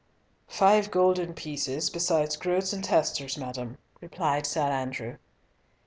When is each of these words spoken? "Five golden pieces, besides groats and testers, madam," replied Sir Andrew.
"Five 0.47 0.89
golden 0.89 1.35
pieces, 1.35 1.91
besides 1.91 2.35
groats 2.35 2.73
and 2.73 2.83
testers, 2.83 3.37
madam," 3.37 3.77
replied 3.99 4.47
Sir 4.47 4.61
Andrew. 4.63 5.17